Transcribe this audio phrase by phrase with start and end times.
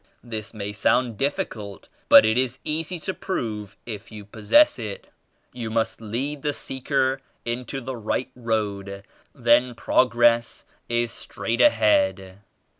[0.23, 5.05] This may sound difficult but it is easy to prove if you possess it.
[5.53, 9.03] You must lead the seeker into the right road,
[9.35, 12.39] then progress is straight ahead.